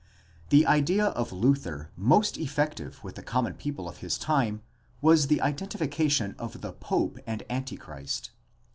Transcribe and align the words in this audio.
—The 0.49 0.65
idea 0.65 1.09
of 1.09 1.31
Luther 1.31 1.91
most 1.95 2.35
effective 2.35 3.03
with 3.03 3.13
the 3.13 3.21
common 3.21 3.53
people 3.53 3.87
of 3.87 3.97
his 3.97 4.17
time 4.17 4.63
was 4.99 5.25
his 5.25 5.39
identification 5.39 6.33
of 6.39 6.61
the 6.61 6.73
Pope 6.73 7.19
and 7.27 7.43
Antichrist. 7.51 8.31